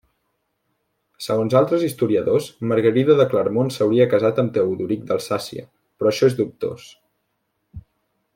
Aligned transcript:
Segons 1.25 1.55
altres 1.59 1.83
historiadors 1.87 2.47
Margarida 2.71 3.17
de 3.21 3.27
Clermont 3.35 3.71
s'hauria 3.77 4.09
casat 4.15 4.43
amb 4.45 4.57
Teodoric 4.57 5.05
d'Alsàcia 5.13 5.67
però 6.01 6.15
això 6.15 6.33
és 6.33 6.41
dubtós. 6.41 6.89